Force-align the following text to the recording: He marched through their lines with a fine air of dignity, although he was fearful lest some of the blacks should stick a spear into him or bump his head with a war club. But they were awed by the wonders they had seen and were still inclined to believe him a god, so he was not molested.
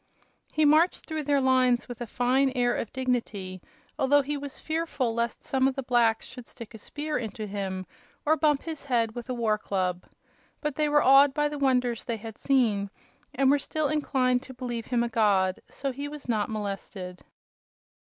He 0.51 0.65
marched 0.65 1.05
through 1.05 1.21
their 1.25 1.39
lines 1.41 1.87
with 1.87 2.01
a 2.01 2.07
fine 2.07 2.49
air 2.55 2.75
of 2.75 2.91
dignity, 2.91 3.61
although 3.99 4.23
he 4.23 4.35
was 4.35 4.57
fearful 4.57 5.13
lest 5.13 5.43
some 5.43 5.67
of 5.67 5.75
the 5.75 5.83
blacks 5.83 6.25
should 6.25 6.47
stick 6.47 6.73
a 6.73 6.79
spear 6.79 7.19
into 7.19 7.45
him 7.45 7.85
or 8.25 8.35
bump 8.35 8.63
his 8.63 8.85
head 8.85 9.13
with 9.13 9.29
a 9.29 9.35
war 9.35 9.59
club. 9.59 10.05
But 10.59 10.73
they 10.75 10.89
were 10.89 11.03
awed 11.03 11.35
by 11.35 11.49
the 11.49 11.59
wonders 11.59 12.03
they 12.03 12.17
had 12.17 12.39
seen 12.39 12.89
and 13.35 13.51
were 13.51 13.59
still 13.59 13.89
inclined 13.89 14.41
to 14.41 14.55
believe 14.55 14.87
him 14.87 15.03
a 15.03 15.09
god, 15.09 15.59
so 15.69 15.91
he 15.91 16.07
was 16.07 16.27
not 16.27 16.49
molested. 16.49 17.21